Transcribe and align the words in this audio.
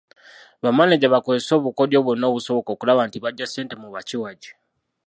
Bamaneja 0.63 1.13
bakozese 1.13 1.51
obukodyo 1.55 1.97
bwonna 2.05 2.25
obusoboka 2.31 2.69
okulaba 2.71 3.01
nti 3.07 3.17
baggya 3.23 3.47
ssente 3.47 3.73
mu 3.81 3.87
bakiwagi. 3.95 4.49